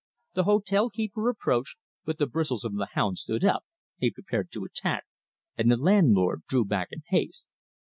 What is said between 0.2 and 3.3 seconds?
The hotel keeper approached, but the bristles of the hound